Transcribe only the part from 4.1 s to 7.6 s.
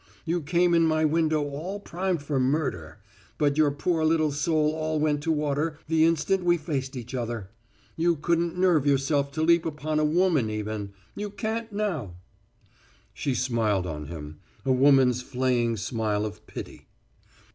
soul all went to water the instant we faced each other.